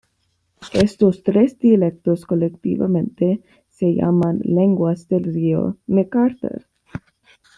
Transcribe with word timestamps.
Estos 0.73 1.21
tres 1.21 1.59
dialectos 1.59 2.25
colectivamente 2.25 3.43
se 3.69 3.93
llaman 3.93 4.39
lenguas 4.43 5.07
del 5.07 5.25
río 5.25 5.77
McArthur. 5.85 6.65